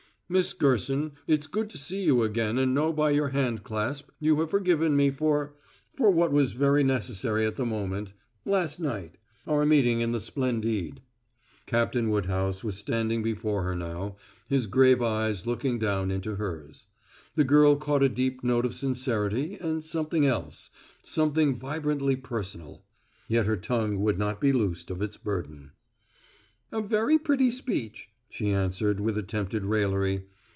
[0.33, 4.49] "Miss Gerson, it's good to see you again and know by your handclasp you have
[4.51, 5.55] forgiven me for
[5.93, 8.13] for what was very necessary at the moment
[8.45, 11.01] last night our meeting in the Splendide."
[11.65, 14.15] Captain Woodhouse was standing before her now,
[14.47, 16.87] his grave eyes looking down into hers.
[17.35, 20.69] The girl caught a deep note of sincerity and something else
[21.03, 22.83] something vibrantly personal.
[23.27, 25.73] Yet her tongue would not be loosed of its burden.
[26.71, 30.23] "A very pretty speech," she answered, with attempted raillery.